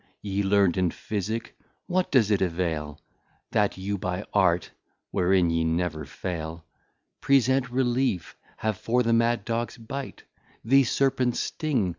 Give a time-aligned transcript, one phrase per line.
[0.23, 1.55] }Ye Learn'd in Physick,
[1.85, 2.99] what does it avail,
[3.51, 4.71] That you by Art
[5.11, 6.65] (wherein ye never fail)
[7.21, 10.23] Present Relief have for the Mad dogs Bite?
[10.65, 11.89] The Serpents sting?